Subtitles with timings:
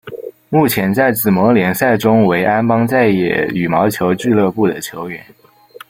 [0.49, 5.23] 目前在紫盟联赛中为安邦再也羽毛球俱乐部的球员。